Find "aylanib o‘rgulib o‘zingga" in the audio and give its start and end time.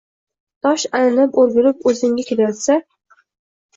1.01-2.27